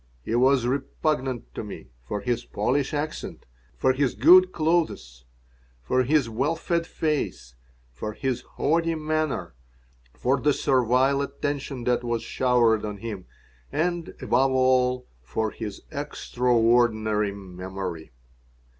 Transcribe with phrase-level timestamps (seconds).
[0.23, 3.45] He was repugnant to me for his Polish accent,
[3.77, 5.25] for his good clothes,
[5.83, 7.53] for his well fed face,
[7.93, 9.53] for his haughty manner,
[10.17, 13.25] for the servile attention that was showered on him,
[13.71, 18.11] and, above all, for his extraordinary memory.